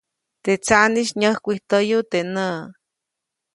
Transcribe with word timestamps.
Teʼ 0.43 0.59
tsaʼnis 0.65 1.09
nyäjkwijtäyu 1.19 1.99
teʼ 2.11 2.23
näʼ. 2.35 2.61